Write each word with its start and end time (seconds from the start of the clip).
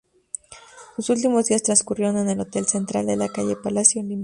Sus 0.95 1.11
últimos 1.11 1.45
días 1.45 1.61
transcurrieron 1.61 2.17
en 2.17 2.29
el 2.31 2.39
Hotel 2.39 2.65
Central, 2.65 3.05
de 3.05 3.15
la 3.17 3.29
calle 3.29 3.55
Palacio, 3.55 4.01
en 4.01 4.09
Lima. 4.09 4.19